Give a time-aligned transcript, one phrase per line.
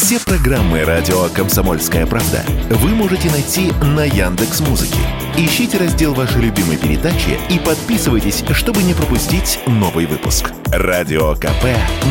[0.00, 5.00] Все программы радио Комсомольская правда вы можете найти на Яндекс Музыке.
[5.36, 10.52] Ищите раздел вашей любимой передачи и подписывайтесь, чтобы не пропустить новый выпуск.
[10.66, 11.64] Радио КП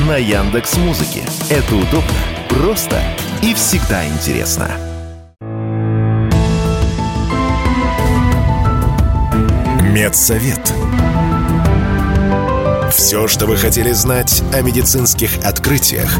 [0.06, 1.22] на Яндекс Музыке.
[1.50, 2.12] Это удобно,
[2.50, 3.02] просто
[3.42, 4.70] и всегда интересно.
[9.82, 10.74] Медсовет.
[12.92, 16.20] Все, что вы хотели знать о медицинских открытиях,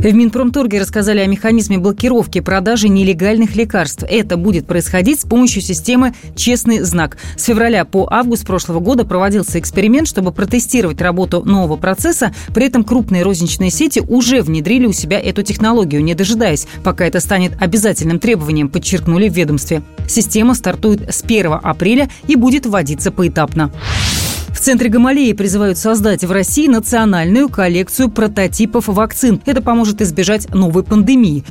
[0.00, 4.02] В Минпромторге рассказали о механизме блокировки продажи нелегальных лекарств.
[4.08, 7.18] Это будет происходить с помощью системы «Честный знак».
[7.36, 12.34] С февраля по август прошлого года проводился эксперимент, чтобы протестировать работу нового процесса.
[12.54, 17.20] При этом крупные розничные сети уже внедрили у себя эту технологию, не дожидаясь, пока это
[17.20, 19.82] станет обязательным требованием, подчеркнули в ведомстве.
[20.08, 23.70] Система стартует с 1 апреля и будет вводиться поэтапно.
[24.54, 29.40] В Центре Гамалеи призывают создать в России национальную коллекцию прототипов вакцин.
[29.46, 31.44] Это поможет избежать новой пандемии.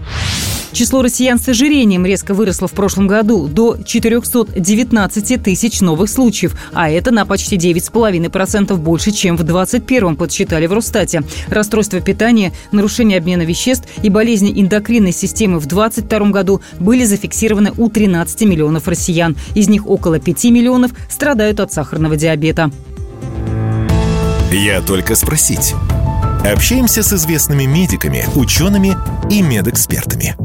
[0.71, 6.89] Число россиян с ожирением резко выросло в прошлом году до 419 тысяч новых случаев, а
[6.89, 11.23] это на почти 9,5% больше, чем в 2021 подсчитали в Росстате.
[11.49, 17.89] Расстройства питания, нарушение обмена веществ и болезни эндокринной системы в 2022 году были зафиксированы у
[17.89, 19.35] 13 миллионов россиян.
[19.55, 22.71] Из них около 5 миллионов страдают от сахарного диабета.
[24.51, 25.75] Я только спросить.
[26.45, 28.97] Общаемся с известными медиками, учеными
[29.29, 30.35] и медэкспертами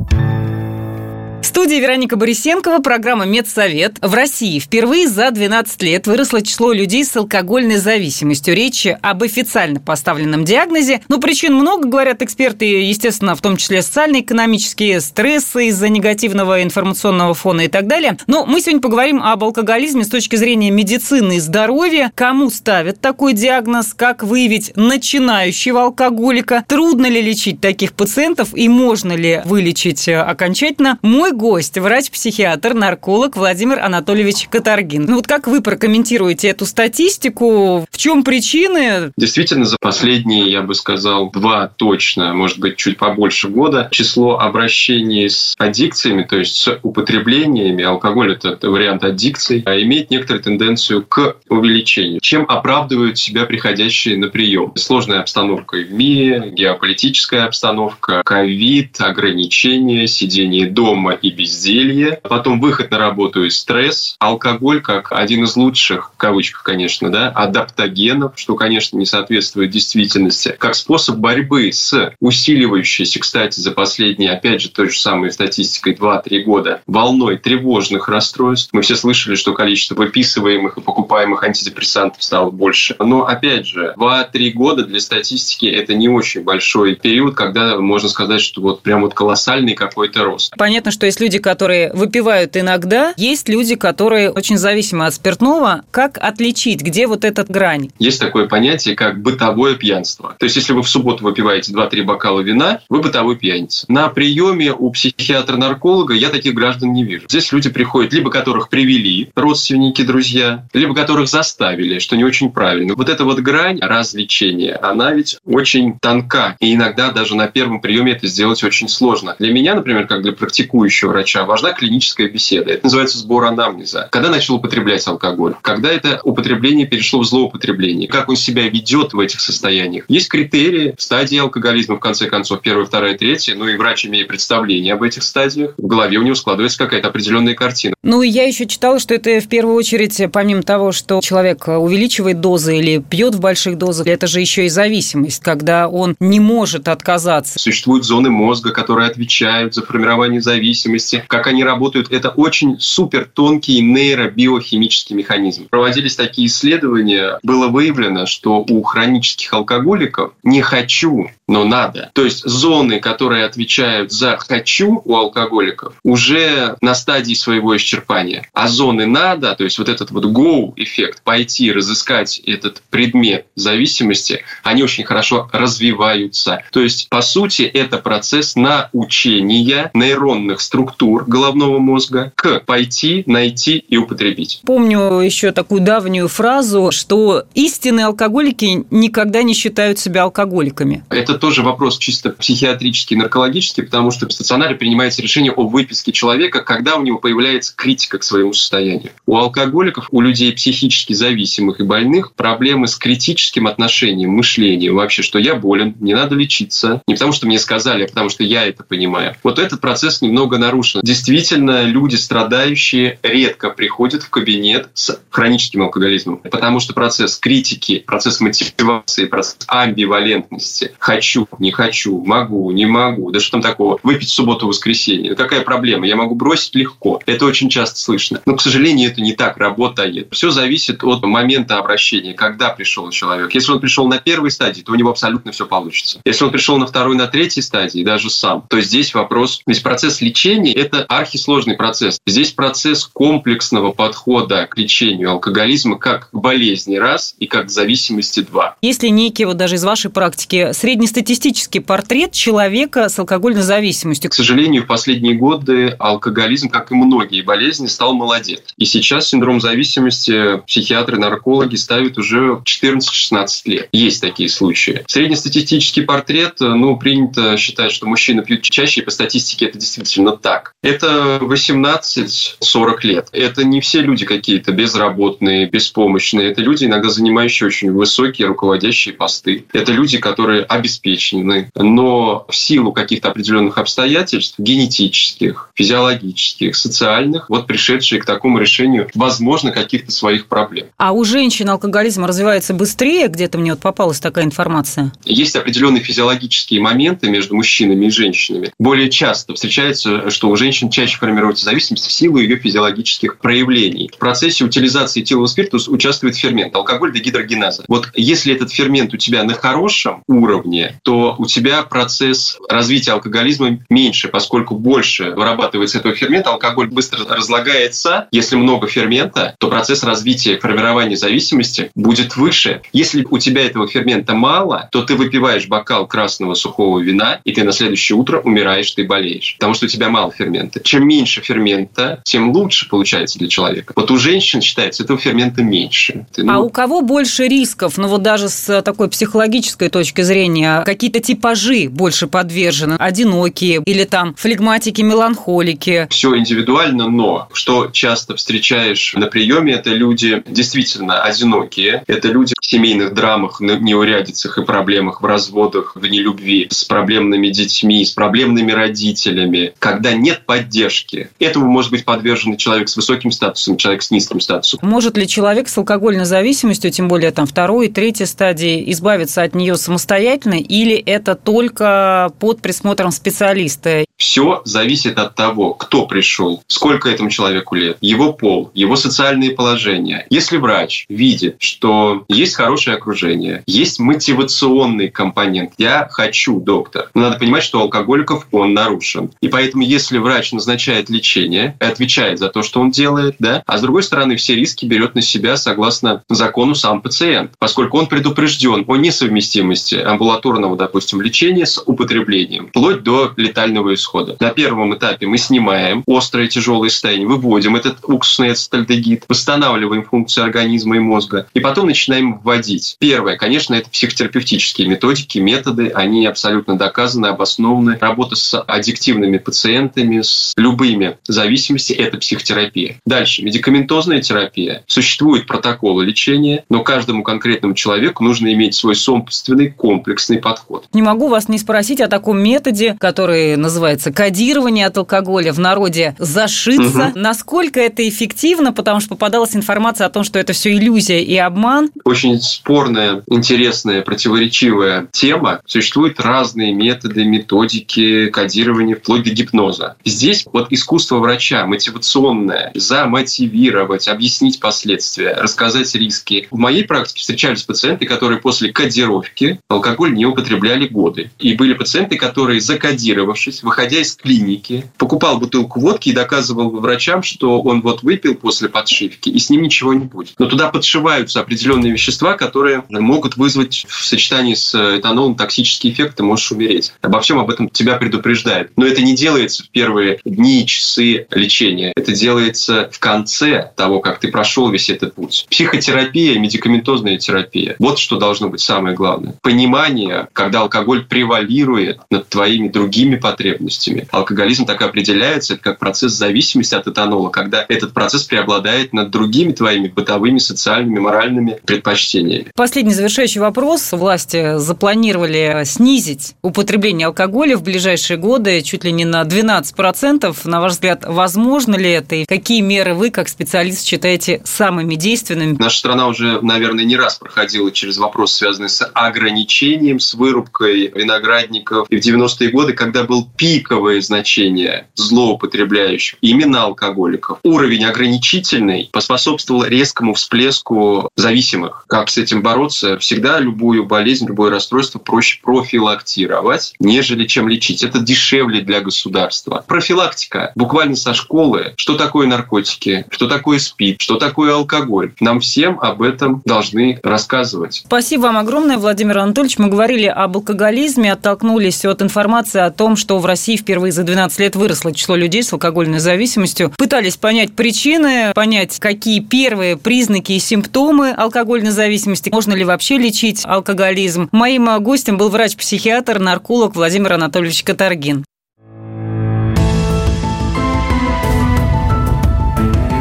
[1.47, 3.97] студии Вероника Борисенкова, программа «Медсовет».
[4.01, 8.55] В России впервые за 12 лет выросло число людей с алкогольной зависимостью.
[8.55, 11.03] Речь об официально поставленном диагнозе.
[11.09, 17.63] Но причин много, говорят эксперты, естественно, в том числе социально-экономические стрессы из-за негативного информационного фона
[17.63, 18.17] и так далее.
[18.27, 22.11] Но мы сегодня поговорим об алкоголизме с точки зрения медицины и здоровья.
[22.15, 29.13] Кому ставят такой диагноз, как выявить начинающего алкоголика, трудно ли лечить таких пациентов и можно
[29.13, 30.99] ли вылечить окончательно.
[31.03, 35.05] Мой гость, врач-психиатр, нарколог Владимир Анатольевич Катаргин.
[35.05, 37.87] Ну вот как вы прокомментируете эту статистику?
[37.91, 39.13] В чем причины?
[39.17, 45.29] Действительно, за последние, я бы сказал, два точно, может быть, чуть побольше года, число обращений
[45.29, 51.37] с аддикциями, то есть с употреблениями, алкоголь– это вариант аддикции, а имеет некоторую тенденцию к
[51.49, 52.21] увеличению.
[52.21, 54.73] Чем оправдывают себя приходящие на прием?
[54.77, 62.99] Сложная обстановка в мире, геополитическая обстановка, ковид, ограничения, сидение дома и безделье, потом выход на
[62.99, 68.99] работу и стресс, алкоголь как один из лучших, в кавычках, конечно, да, адаптогенов, что, конечно,
[68.99, 74.99] не соответствует действительности, как способ борьбы с усиливающейся, кстати, за последние, опять же, той же
[74.99, 78.71] самой статистикой 2-3 года, волной тревожных расстройств.
[78.73, 82.97] Мы все слышали, что количество выписываемых и покупаемых антидепрессантов стало больше.
[82.99, 88.43] Но, опять же, 2-3 года для статистики это не очень большой период, когда можно сказать,
[88.43, 90.55] что вот прям вот колоссальный какой-то рост.
[90.57, 95.83] Понятно, что есть люди, которые выпивают иногда, есть люди, которые очень зависимы от спиртного.
[95.93, 97.91] Как отличить, где вот этот грань?
[98.01, 100.35] Есть такое понятие, как бытовое пьянство.
[100.37, 103.87] То есть, если вы в субботу выпиваете 2-3 бокала вина, вы бытовой пьяница.
[103.87, 107.27] На приеме у психиатра-нарколога я таких граждан не вижу.
[107.29, 112.95] Здесь люди приходят, либо которых привели родственники, друзья, либо которых заставили, что не очень правильно.
[112.97, 116.57] Вот эта вот грань развлечения, она ведь очень тонка.
[116.59, 119.37] И иногда даже на первом приеме это сделать очень сложно.
[119.39, 122.73] Для меня, например, как для практикующего врача важна клиническая беседа.
[122.73, 124.09] Это называется сбор анамнеза.
[124.11, 125.55] Когда начал употреблять алкоголь?
[125.63, 128.09] Когда это употребление перешло в злоупотребление?
[128.09, 130.05] Как он себя ведет в этих состояниях?
[130.09, 133.55] Есть критерии стадии алкоголизма, в конце концов, первая, вторая, третья.
[133.55, 137.55] Ну и врач, имея представление об этих стадиях, в голове у него складывается какая-то определенная
[137.55, 137.95] картина.
[138.03, 142.41] Ну и я еще читала, что это в первую очередь, помимо того, что человек увеличивает
[142.41, 146.89] дозы или пьет в больших дозах, это же еще и зависимость, когда он не может
[146.89, 147.59] отказаться.
[147.59, 150.84] Существуют зоны мозга, которые отвечают за формирование зависимости,
[151.27, 152.11] как они работают.
[152.11, 155.69] Это очень супер тонкий нейробиохимический механизм.
[155.69, 162.11] Проводились такие исследования, было выявлено, что у хронических алкоголиков «не хочу» но надо.
[162.15, 168.49] То есть зоны, которые отвечают за «хочу» у алкоголиков, уже на стадии своего исчерпания.
[168.53, 174.43] А зоны «надо», то есть вот этот вот «go» эффект, пойти разыскать этот предмет зависимости,
[174.63, 176.63] они очень хорошо развиваются.
[176.73, 183.97] То есть, по сути, это процесс научения нейронных структур головного мозга к пойти, найти и
[183.97, 184.61] употребить.
[184.65, 191.05] Помню еще такую давнюю фразу, что истинные алкоголики никогда не считают себя алкоголиками.
[191.11, 196.61] Это тоже вопрос чисто психиатрический, наркологический, потому что в стационаре принимается решение о выписке человека,
[196.63, 199.11] когда у него появляется критика к своему состоянию.
[199.27, 205.39] У алкоголиков, у людей психически зависимых и больных проблемы с критическим отношением, мышлением вообще, что
[205.39, 207.03] я болен, мне надо лечиться.
[207.07, 209.37] Не потому, что мне сказали, а потому, что я это понимаю.
[209.43, 211.01] Вот этот процесс немного нарушен.
[211.03, 218.41] Действительно, люди, страдающие, редко приходят в кабинет с хроническим алкоголизмом, потому что процесс критики, процесс
[218.41, 221.24] мотивации, процесс амбивалентности, хочу,
[221.59, 226.17] не хочу, могу, не могу, да что там такого, выпить в субботу-воскресенье, какая проблема, я
[226.17, 227.21] могу бросить легко.
[227.27, 228.41] Это очень часто слышно.
[228.47, 230.29] Но, к сожалению, это не так работает.
[230.33, 233.55] Все зависит от момента обращения, когда пришел человек.
[233.55, 236.21] Если он пришел на первой стадии, то у него абсолютно все получится.
[236.25, 240.21] Если он пришел на второй, на третьей стадии, даже сам, то здесь вопрос, весь процесс
[240.21, 242.19] лечения– это архисложный процесс.
[242.27, 248.41] Здесь процесс комплексного подхода к лечению алкоголизма как к болезни раз и как к зависимости
[248.41, 248.77] два.
[248.83, 250.73] Если некий, вот даже из вашей практики,
[251.15, 254.31] среднестатистический портрет человека с алкогольной зависимостью?
[254.31, 258.61] К сожалению, в последние годы алкоголизм, как и многие болезни, стал молодец.
[258.77, 263.89] И сейчас синдром зависимости психиатры, наркологи ставят уже 14-16 лет.
[263.93, 265.05] Есть такие случаи.
[265.07, 270.73] Среднестатистический портрет, ну, принято считать, что мужчины пьют чаще, и по статистике это действительно так.
[270.83, 272.57] Это 18-40
[273.03, 273.29] лет.
[273.31, 276.51] Это не все люди какие-то безработные, беспомощные.
[276.51, 279.67] Это люди, иногда занимающие очень высокие руководящие посты.
[279.73, 280.63] Это люди, которые
[281.05, 289.09] обеспечены, но в силу каких-то определенных обстоятельств, генетических, физиологических, социальных, вот пришедшие к такому решению,
[289.15, 290.87] возможно, каких-то своих проблем.
[290.97, 293.29] А у женщин алкоголизм развивается быстрее?
[293.29, 295.13] Где-то мне вот попалась такая информация.
[295.25, 298.73] Есть определенные физиологические моменты между мужчинами и женщинами.
[298.79, 304.11] Более часто встречается, что у женщин чаще формируется зависимость в силу ее физиологических проявлений.
[304.13, 307.85] В процессе утилизации этилового спирта участвует фермент алкоголь дегидрогеназа.
[307.89, 313.79] Вот если этот фермент у тебя на хорошем уровне, то у тебя процесс развития алкоголизма
[313.89, 318.29] меньше, поскольку больше вырабатывается этого фермента, алкоголь быстро разлагается.
[318.31, 322.83] Если много фермента, то процесс развития формирования зависимости будет выше.
[322.93, 327.65] Если у тебя этого фермента мало, то ты выпиваешь бокал красного сухого вина, и ты
[327.65, 330.81] на следующее утро умираешь, ты болеешь, потому что у тебя мало фермента.
[330.81, 333.93] Чем меньше фермента, тем лучше получается для человека.
[333.97, 336.27] Вот у женщин считается этого фермента меньше.
[336.33, 336.53] Ты, ну...
[336.53, 337.99] А у кого больше рисков?
[337.99, 342.95] Ну вот даже с такой психологической точки зрения, какие-то типажи больше подвержены?
[342.95, 346.07] Одинокие или там флегматики, меланхолики?
[346.11, 352.05] Все индивидуально, но что часто встречаешь на приеме, это люди действительно одинокие.
[352.07, 358.05] Это люди в семейных драмах, неурядицах и проблемах, в разводах, в нелюбви, с проблемными детьми,
[358.05, 361.31] с проблемными родителями, когда нет поддержки.
[361.39, 364.81] Этому может быть подвержен человек с высоким статусом, человек с низким статусом.
[364.83, 369.55] Может ли человек с алкогольной зависимостью, тем более там второй и третьей стадии, избавиться от
[369.55, 374.05] нее самостоятельно, или это только под присмотром специалиста?
[374.17, 380.27] Все зависит от того, кто пришел, сколько этому человеку лет, его пол, его социальные положения.
[380.31, 387.39] Если врач видит, что есть хорошее окружение, есть мотивационный компонент, я хочу, доктор, но надо
[387.39, 389.31] понимать, что у алкоголиков он нарушен.
[389.41, 393.79] И поэтому, если врач назначает лечение и отвечает за то, что он делает, да, а
[393.79, 398.85] с другой стороны, все риски берет на себя согласно закону сам пациент, поскольку он предупрежден
[398.87, 404.04] о несовместимости амбулаторного, допустим, лечения с употреблением, вплоть до летального исхода.
[404.41, 410.97] На первом этапе мы снимаем острое тяжелое состояние, выводим этот уксусный ацетальдегид, восстанавливаем функцию организма
[410.97, 412.97] и мозга, и потом начинаем вводить.
[412.99, 417.99] Первое, конечно, это психотерапевтические методики, методы, они абсолютно доказаны, обоснованы.
[418.01, 423.01] Работа с аддиктивными пациентами, с любыми зависимостями– это психотерапия.
[423.07, 424.85] Дальше, медикаментозная терапия.
[424.87, 430.87] Существуют протоколы лечения, но каждому конкретному человеку нужно иметь свой собственный комплексный подход.
[430.93, 435.59] Не могу вас не спросить о таком методе, который называется называется, кодирование от алкоголя в
[435.59, 437.09] народе зашиться.
[437.09, 437.19] Угу.
[437.19, 441.91] Насколько это эффективно, потому что попадалась информация о том, что это все иллюзия и обман.
[442.05, 445.61] Очень спорная, интересная, противоречивая тема.
[445.67, 449.97] Существуют разные методы, методики кодирования вплоть до гипноза.
[450.05, 456.49] Здесь вот искусство врача, мотивационное, замотивировать, объяснить последствия, рассказать риски.
[456.51, 461.31] В моей практике встречались пациенты, которые после кодировки алкоголь не употребляли годы.
[461.39, 467.61] И были пациенты, которые, закодировавшись, выходя из клиники, покупал бутылку водки и доказывал врачам, что
[467.61, 470.35] он вот выпил после подшивки, и с ним ничего не будет.
[470.39, 476.23] Но туда подшиваются определенные вещества, которые могут вызвать в сочетании с этанолом токсический эффект, ты
[476.23, 476.95] можешь умереть.
[477.03, 478.73] Обо всем об этом тебя предупреждают.
[478.77, 481.93] Но это не делается в первые дни, часы лечения.
[481.95, 485.47] Это делается в конце того, как ты прошел весь этот путь.
[485.51, 487.77] Психотерапия, медикаментозная терапия.
[487.79, 489.35] Вот что должно быть самое главное.
[489.43, 493.74] Понимание, когда алкоголь превалирует над твоими другими потребностями.
[494.11, 499.11] Алкоголизм так и определяется, это как процесс зависимости от этанола, когда этот процесс преобладает над
[499.11, 502.51] другими твоими бытовыми, социальными, моральными предпочтениями.
[502.55, 503.93] Последний завершающий вопрос.
[503.93, 510.37] Власти запланировали снизить употребление алкоголя в ближайшие годы чуть ли не на 12%.
[510.45, 512.17] На ваш взгляд, возможно ли это?
[512.17, 515.57] И какие меры вы, как специалист, считаете самыми действенными?
[515.59, 521.87] Наша страна уже, наверное, не раз проходила через вопрос, связанный с ограничением, с вырубкой виноградников.
[521.91, 523.29] И в 90-е годы, когда был
[523.65, 531.87] пиковое значение злоупотребляющих, именно алкоголиков, уровень ограничительный поспособствовал резкому всплеску зависимых.
[531.89, 532.99] Как с этим бороться?
[532.99, 537.83] Всегда любую болезнь, любое расстройство проще профилактировать, нежели чем лечить.
[537.83, 539.65] Это дешевле для государства.
[539.67, 541.73] Профилактика буквально со школы.
[541.77, 543.07] Что такое наркотики?
[543.11, 544.01] Что такое СПИД?
[544.01, 545.15] Что такое алкоголь?
[545.21, 547.83] Нам всем об этом должны рассказывать.
[547.87, 549.59] Спасибо вам огромное, Владимир Анатольевич.
[549.59, 554.39] Мы говорили об алкоголизме, оттолкнулись от информации о том, что в России впервые за 12
[554.41, 556.73] лет выросло число людей с алкогольной зависимостью.
[556.77, 563.43] Пытались понять причины, понять, какие первые признаки и симптомы алкогольной зависимости, можно ли вообще лечить
[563.45, 564.29] алкоголизм.
[564.33, 568.25] Моим гостем был врач-психиатр, нарколог Владимир Анатольевич Катаргин.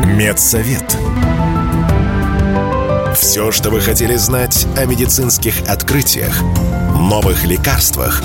[0.06, 0.98] Медсовет.
[3.16, 6.42] Все, что вы хотели знать о медицинских открытиях,
[6.98, 8.22] новых лекарствах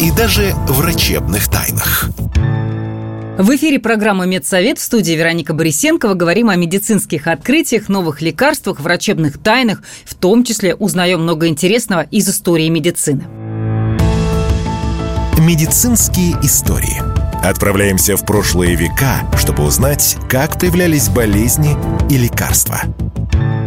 [0.00, 2.10] и даже врачебных тайнах.
[3.38, 6.14] В эфире программы «Медсовет» в студии Вероника Борисенкова.
[6.14, 9.82] Говорим о медицинских открытиях, новых лекарствах, врачебных тайнах.
[10.06, 13.24] В том числе узнаем много интересного из истории медицины.
[15.38, 17.02] Медицинские истории.
[17.44, 21.76] Отправляемся в прошлые века, чтобы узнать, как появлялись болезни
[22.10, 22.80] и лекарства–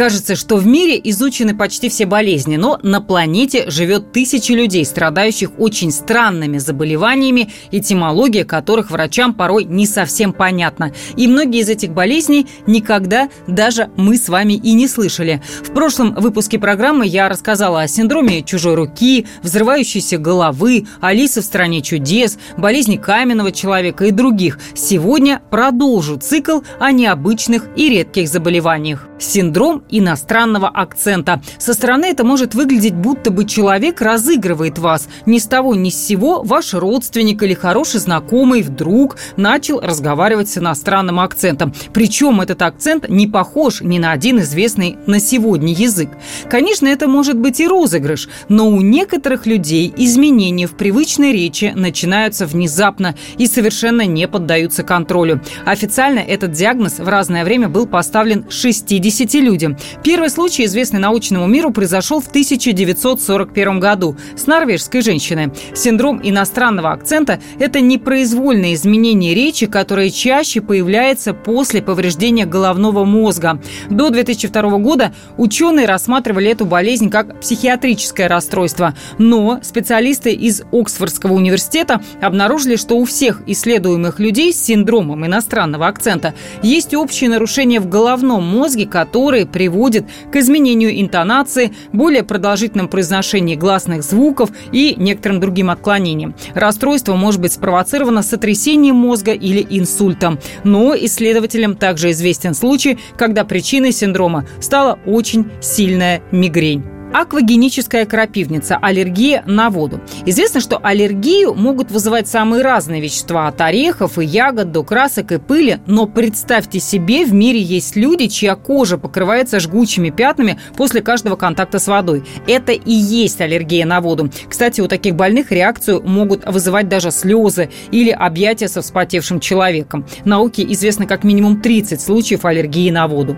[0.00, 5.50] Кажется, что в мире изучены почти все болезни, но на планете живет тысячи людей, страдающих
[5.58, 10.94] очень странными заболеваниями, этимология которых врачам порой не совсем понятна.
[11.16, 15.42] И многие из этих болезней никогда даже мы с вами и не слышали.
[15.62, 21.82] В прошлом выпуске программы я рассказала о синдроме чужой руки, взрывающейся головы, Алисы в стране
[21.82, 24.60] чудес, болезни каменного человека и других.
[24.74, 29.06] Сегодня продолжу цикл о необычных и редких заболеваниях.
[29.18, 31.42] Синдром иностранного акцента.
[31.58, 35.08] Со стороны это может выглядеть, будто бы человек разыгрывает вас.
[35.26, 40.58] Ни с того ни с сего ваш родственник или хороший знакомый вдруг начал разговаривать с
[40.58, 41.74] иностранным акцентом.
[41.92, 46.10] Причем этот акцент не похож ни на один известный на сегодня язык.
[46.48, 52.46] Конечно, это может быть и розыгрыш, но у некоторых людей изменения в привычной речи начинаются
[52.46, 55.40] внезапно и совершенно не поддаются контролю.
[55.64, 59.76] Официально этот диагноз в разное время был поставлен 60 людям.
[60.02, 65.52] Первый случай, известный научному миру, произошел в 1941 году с норвежской женщиной.
[65.74, 73.60] Синдром иностранного акцента– это непроизвольное изменение речи, которое чаще появляется после повреждения головного мозга.
[73.88, 82.00] До 2002 года ученые рассматривали эту болезнь как психиатрическое расстройство, но специалисты из Оксфордского университета
[82.20, 88.44] обнаружили, что у всех исследуемых людей с синдромом иностранного акцента есть общие нарушения в головном
[88.44, 95.70] мозге, которые приводят приводит к изменению интонации, более продолжительном произношении гласных звуков и некоторым другим
[95.70, 96.34] отклонениям.
[96.54, 100.38] Расстройство может быть спровоцировано сотрясением мозга или инсультом.
[100.64, 106.99] Но исследователям также известен случай, когда причиной синдрома стала очень сильная мигрень.
[107.12, 110.00] Аквагеническая крапивница– аллергия на воду.
[110.26, 115.38] Известно, что аллергию могут вызывать самые разные вещества– от орехов и ягод до красок и
[115.38, 115.80] пыли.
[115.86, 121.80] Но представьте себе, в мире есть люди, чья кожа покрывается жгучими пятнами после каждого контакта
[121.80, 122.22] с водой.
[122.46, 124.30] Это и есть аллергия на воду.
[124.48, 130.06] Кстати, у таких больных реакцию могут вызывать даже слезы или объятия со вспотевшим человеком.
[130.24, 133.36] Науке известно как минимум 30 случаев аллергии на воду.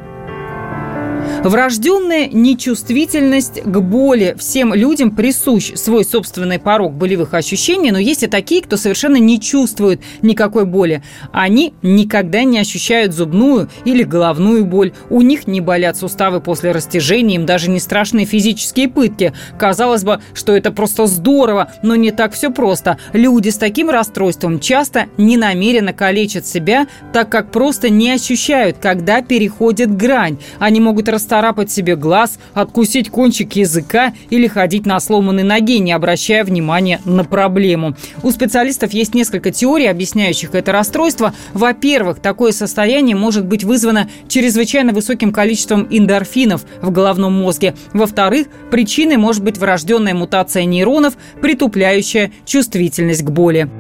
[1.44, 4.36] Врожденная нечувствительность к боли.
[4.38, 9.40] Всем людям присущ свой собственный порог болевых ощущений, но есть и такие, кто совершенно не
[9.40, 11.02] чувствует никакой боли.
[11.32, 14.92] Они никогда не ощущают зубную или головную боль.
[15.10, 19.32] У них не болят суставы после растяжения, им даже не страшны физические пытки.
[19.58, 22.98] Казалось бы, что это просто здорово, но не так все просто.
[23.12, 29.96] Люди с таким расстройством часто ненамеренно калечат себя, так как просто не ощущают, когда переходит
[29.96, 30.38] грань.
[30.60, 35.92] Они могут расставаться расцарапать себе глаз, откусить кончик языка или ходить на сломанной ноге, не
[35.92, 37.96] обращая внимания на проблему.
[38.22, 41.32] У специалистов есть несколько теорий, объясняющих это расстройство.
[41.54, 47.74] Во-первых, такое состояние может быть вызвано чрезвычайно высоким количеством эндорфинов в головном мозге.
[47.94, 53.70] Во-вторых, причиной может быть врожденная мутация нейронов, притупляющая чувствительность к боли.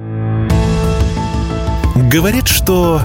[2.10, 3.02] Говорит, что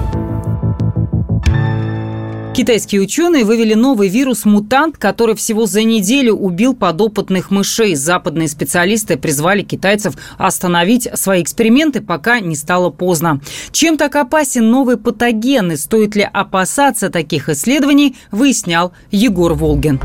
[2.58, 7.94] Китайские ученые вывели новый вирус-мутант, который всего за неделю убил подопытных мышей.
[7.94, 13.40] Западные специалисты призвали китайцев остановить свои эксперименты, пока не стало поздно.
[13.70, 20.00] Чем так опасен новый патоген и стоит ли опасаться таких исследований, выяснял Егор Волгин.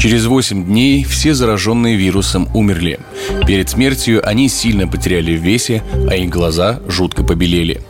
[0.00, 2.98] Через 8 дней все зараженные вирусом умерли.
[3.46, 7.82] Перед смертью они сильно потеряли в весе, а их глаза жутко побелели.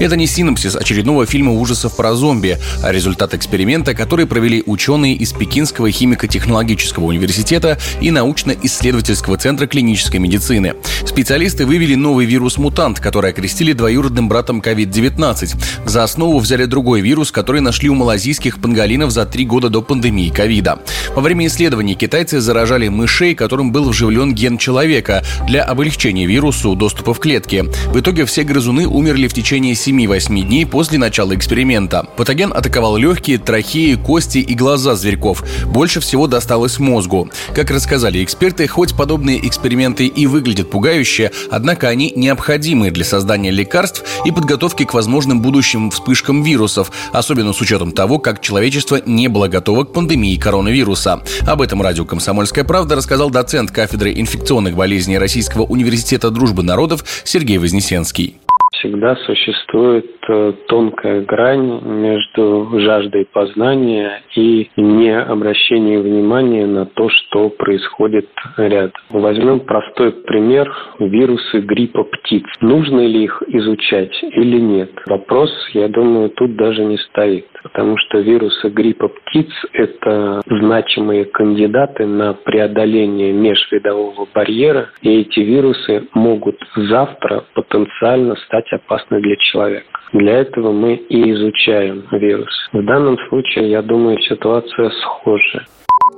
[0.00, 5.32] Это не синопсис очередного фильма ужасов про зомби, а результат эксперимента, который провели ученые из
[5.32, 10.74] Пекинского химико-технологического университета и научно-исследовательского центра клинической медицины.
[11.04, 15.56] Специалисты вывели новый вирус-мутант, который окрестили двоюродным братом COVID-19.
[15.86, 20.30] За основу взяли другой вирус, который нашли у малазийских панголинов за три года до пандемии
[20.30, 20.80] ковида.
[21.14, 27.14] Во время исследований китайцы заражали мышей, которым был вживлен ген человека для облегчения вирусу доступа
[27.14, 27.64] в клетки.
[27.88, 32.06] В итоге все грызуны умерли в течение течение 7-8 дней после начала эксперимента.
[32.16, 35.42] Патоген атаковал легкие, трахеи, кости и глаза зверьков.
[35.66, 37.28] Больше всего досталось мозгу.
[37.54, 44.04] Как рассказали эксперты, хоть подобные эксперименты и выглядят пугающе, однако они необходимы для создания лекарств
[44.24, 49.48] и подготовки к возможным будущим вспышкам вирусов, особенно с учетом того, как человечество не было
[49.48, 51.22] готово к пандемии коронавируса.
[51.46, 57.58] Об этом радио «Комсомольская правда» рассказал доцент кафедры инфекционных болезней Российского университета дружбы народов Сергей
[57.58, 58.36] Вознесенский
[58.78, 68.28] всегда существует э, тонкая грань между жаждой познания и необращением внимания на то, что происходит
[68.56, 68.92] рядом.
[69.10, 72.44] Возьмем простой пример вирусы гриппа птиц.
[72.60, 74.90] Нужно ли их изучать или нет?
[75.06, 82.06] Вопрос, я думаю, тут даже не стоит потому что вирусы гриппа птиц– это значимые кандидаты
[82.06, 89.97] на преодоление межвидового барьера, и эти вирусы могут завтра потенциально стать опасны для человека.
[90.12, 92.68] Для этого мы и изучаем вирус.
[92.72, 95.66] В данном случае, я думаю, ситуация схожая.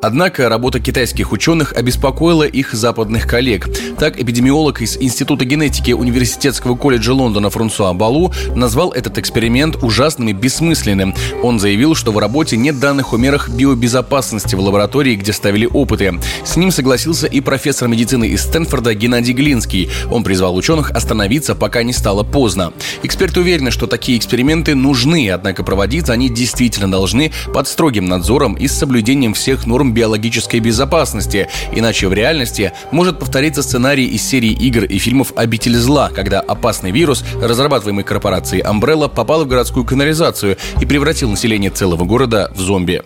[0.03, 3.69] Однако работа китайских ученых обеспокоила их западных коллег.
[3.99, 10.33] Так, эпидемиолог из Института генетики Университетского колледжа Лондона Франсуа Балу назвал этот эксперимент ужасным и
[10.33, 11.15] бессмысленным.
[11.43, 16.19] Он заявил, что в работе нет данных о мерах биобезопасности в лаборатории, где ставили опыты.
[16.47, 19.91] С ним согласился и профессор медицины из Стэнфорда Геннадий Глинский.
[20.11, 22.73] Он призвал ученых остановиться, пока не стало поздно.
[23.03, 28.67] Эксперты уверены, что такие эксперименты нужны, однако проводиться они действительно должны под строгим надзором и
[28.67, 34.85] с соблюдением всех норм биологической безопасности, иначе в реальности может повториться сценарий из серии игр
[34.85, 40.87] и фильмов «Обитель зла», когда опасный вирус, разрабатываемый корпорацией Umbrella, попал в городскую канализацию и
[40.87, 43.03] превратил население целого города в зомби.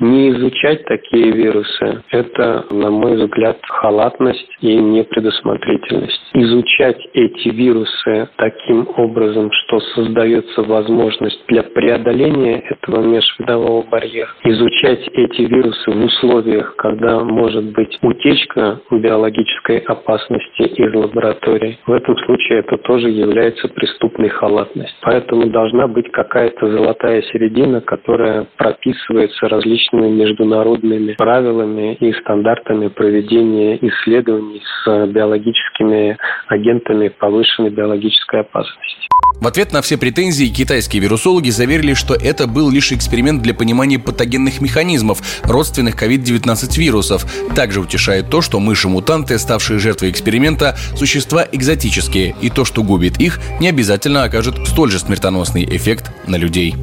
[0.00, 6.20] Не изучать такие вирусы– это, на мой взгляд, халатность и непредусмотрительность.
[6.34, 14.30] Изучать эти вирусы таким образом, что создается возможность для преодоления этого межвидового барьера.
[14.44, 21.78] Изучать эти вирусы в условиях, когда может быть утечка биологической опасности из лаборатории.
[21.86, 24.96] В этом случае это тоже является преступной халатностью.
[25.02, 33.76] Поэтому должна быть какая-то золотая середина, которая прописывается различными различными международными правилами и стандартами проведения
[33.76, 36.16] исследований с биологическими
[36.48, 39.08] агентами повышенной биологической опасности.
[39.40, 43.98] В ответ на все претензии китайские вирусологи заверили, что это был лишь эксперимент для понимания
[43.98, 47.24] патогенных механизмов, родственных COVID-19 вирусов.
[47.54, 53.40] Также утешает то, что мыши-мутанты, ставшие жертвой эксперимента, существа экзотические, и то, что губит их,
[53.60, 56.74] не обязательно окажет столь же смертоносный эффект на людей.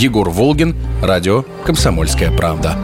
[0.00, 2.78] Егор Волгин, радио «Комсомольская правда».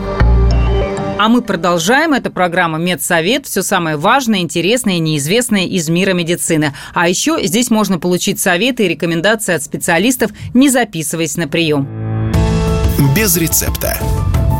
[1.19, 2.13] А мы продолжаем.
[2.13, 3.47] Это программа «Медсовет».
[3.47, 6.75] Все самое важное, интересное и неизвестное из мира медицины.
[6.93, 11.89] А еще здесь можно получить советы и рекомендации от специалистов, не записываясь на прием.
[13.17, 13.97] Без рецепта.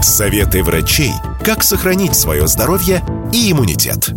[0.01, 1.13] Советы врачей,
[1.45, 3.03] как сохранить свое здоровье
[3.35, 4.15] и иммунитет.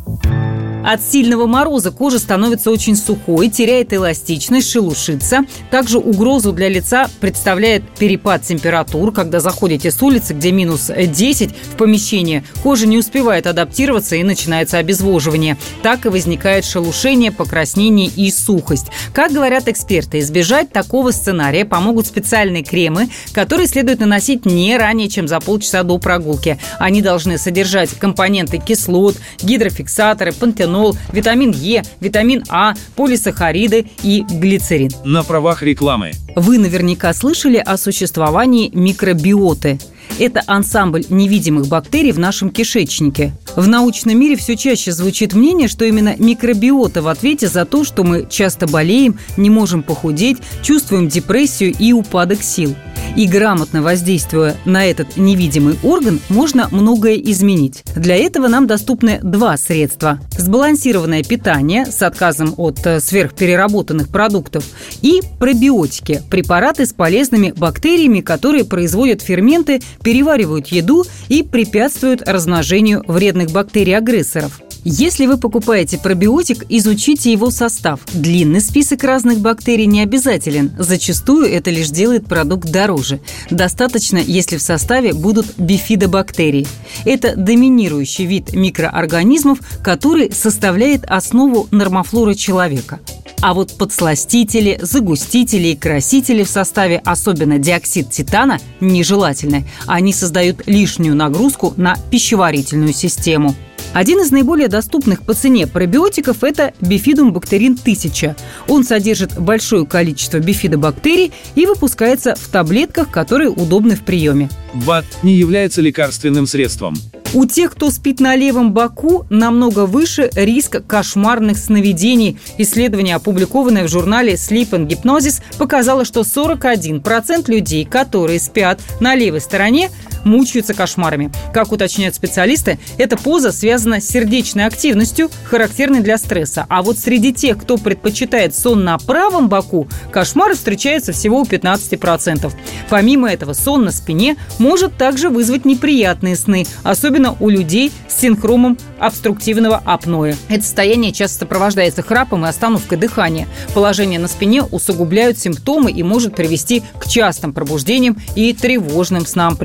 [0.83, 5.41] От сильного мороза кожа становится очень сухой, теряет эластичность, шелушится.
[5.69, 9.11] Также угрозу для лица представляет перепад температур.
[9.11, 14.77] Когда заходите с улицы, где минус 10 в помещение, кожа не успевает адаптироваться и начинается
[14.77, 15.57] обезвоживание.
[15.83, 18.87] Так и возникает шелушение, покраснение и сухость.
[19.13, 25.27] Как говорят эксперты, избежать такого сценария помогут специальные кремы, которые следует наносить не ранее, чем
[25.27, 26.57] за полчаса до прогулки.
[26.79, 34.91] Они должны содержать компоненты кислот, гидрофиксаторы, пантенол, пантенол, витамин Е, витамин А, полисахариды и глицерин.
[35.03, 36.12] На правах рекламы.
[36.36, 39.79] Вы наверняка слышали о существовании микробиоты.
[40.17, 43.34] Это ансамбль невидимых бактерий в нашем кишечнике.
[43.56, 48.04] В научном мире все чаще звучит мнение, что именно микробиота в ответе за то, что
[48.04, 52.76] мы часто болеем, не можем похудеть, чувствуем депрессию и упадок сил–
[53.15, 57.84] и грамотно воздействуя на этот невидимый орган, можно многое изменить.
[57.95, 60.19] Для этого нам доступны два средства.
[60.38, 64.65] Сбалансированное питание с отказом от э, сверхпереработанных продуктов
[65.02, 73.51] и пробиотики– препараты с полезными бактериями, которые производят ферменты, переваривают еду и препятствуют размножению вредных
[73.51, 74.62] бактерий-агрессоров.
[74.85, 77.99] Если вы покупаете пробиотик, изучите его состав.
[78.13, 80.71] Длинный список разных бактерий не обязателен.
[80.77, 83.19] Зачастую это лишь делает продукт дороже.
[83.49, 86.67] Достаточно, если в составе будут бифидобактерии.
[87.03, 92.99] Это доминирующий вид микроорганизмов, который составляет основу нормофлоры человека.
[93.41, 99.65] А вот подсластители, загустители и красители в составе, особенно диоксид титана, нежелательны.
[99.87, 103.55] Они создают лишнюю нагрузку на пищеварительную систему.
[103.93, 108.36] Один из наиболее доступных по цене пробиотиков– это бифидум бактерин 1000.
[108.67, 114.49] Он содержит большое количество бифидобактерий и выпускается в таблетках, которые удобны в приеме.
[114.73, 116.95] БАД не является лекарственным средством.
[117.32, 122.39] У тех, кто спит на левом боку, намного выше риск кошмарных сновидений.
[122.58, 129.41] Исследование, опубликованное в журнале Sleep and Hypnosis, показало, что 41% людей, которые спят на левой
[129.41, 129.91] стороне,
[130.23, 131.32] мучаются кошмарами.
[131.53, 136.65] Как уточняют специалисты, эта поза связана с сердечной активностью, характерной для стресса.
[136.69, 142.51] А вот среди тех, кто предпочитает сон на правом боку, кошмары встречаются всего у 15%.
[142.89, 148.77] Помимо этого, сон на спине может также вызвать неприятные сны, особенно у людей с синхромом
[148.99, 150.36] обструктивного апноэ.
[150.49, 153.47] Это состояние часто сопровождается храпом и остановкой дыхания.
[153.73, 159.55] Положение на спине усугубляют симптомы и может привести к частым пробуждениям и тревожным снам,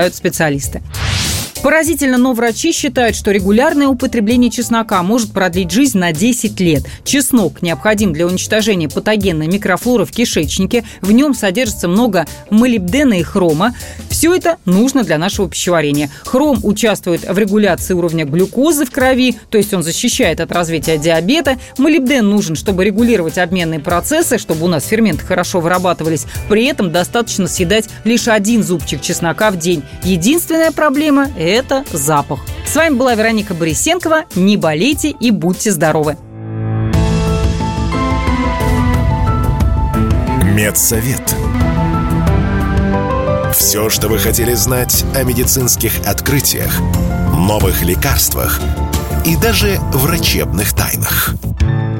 [0.00, 0.82] предупреждают специалисты.
[1.62, 6.84] Поразительно, но врачи считают, что регулярное употребление чеснока может продлить жизнь на 10 лет.
[7.04, 10.84] Чеснок необходим для уничтожения патогенной микрофлоры в кишечнике.
[11.02, 13.74] В нем содержится много молибдена и хрома.
[14.08, 16.10] Все это нужно для нашего пищеварения.
[16.24, 21.58] Хром участвует в регуляции уровня глюкозы в крови, то есть он защищает от развития диабета.
[21.76, 26.24] Молибден нужен, чтобы регулировать обменные процессы, чтобы у нас ферменты хорошо вырабатывались.
[26.48, 29.82] При этом достаточно съедать лишь один зубчик чеснока в день.
[30.04, 32.40] Единственная проблема– это запах.
[32.64, 34.24] С вами была Вероника Борисенкова.
[34.36, 36.16] Не болейте и будьте здоровы!
[40.44, 41.34] Медсовет.
[43.54, 46.72] Все, что вы хотели знать о медицинских открытиях,
[47.34, 48.60] новых лекарствах
[49.24, 51.34] и даже врачебных тайнах–